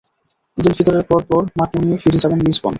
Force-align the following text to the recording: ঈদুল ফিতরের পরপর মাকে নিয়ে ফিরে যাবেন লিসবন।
ঈদুল 0.57 0.73
ফিতরের 0.77 1.03
পরপর 1.09 1.41
মাকে 1.57 1.77
নিয়ে 1.81 2.01
ফিরে 2.03 2.21
যাবেন 2.23 2.39
লিসবন। 2.45 2.69